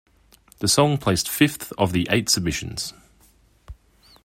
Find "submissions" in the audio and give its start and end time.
2.27-2.95